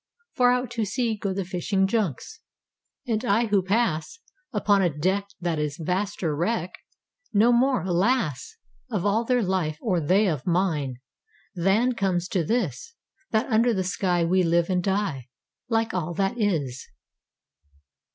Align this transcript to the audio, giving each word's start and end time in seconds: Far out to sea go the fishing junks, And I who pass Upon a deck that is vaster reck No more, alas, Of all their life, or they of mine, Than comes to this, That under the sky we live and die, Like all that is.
Far 0.33 0.51
out 0.51 0.71
to 0.71 0.83
sea 0.83 1.15
go 1.15 1.31
the 1.31 1.45
fishing 1.45 1.85
junks, 1.85 2.39
And 3.05 3.23
I 3.23 3.45
who 3.45 3.61
pass 3.61 4.17
Upon 4.51 4.81
a 4.81 4.89
deck 4.89 5.27
that 5.39 5.59
is 5.59 5.77
vaster 5.77 6.35
reck 6.35 6.73
No 7.33 7.51
more, 7.53 7.83
alas, 7.83 8.57
Of 8.89 9.05
all 9.05 9.25
their 9.25 9.43
life, 9.43 9.77
or 9.79 9.99
they 9.99 10.25
of 10.27 10.47
mine, 10.47 10.95
Than 11.53 11.93
comes 11.93 12.27
to 12.29 12.43
this, 12.43 12.95
That 13.29 13.45
under 13.51 13.75
the 13.75 13.83
sky 13.83 14.25
we 14.25 14.41
live 14.41 14.71
and 14.71 14.81
die, 14.83 15.29
Like 15.69 15.93
all 15.93 16.15
that 16.15 16.33
is. 16.35 16.87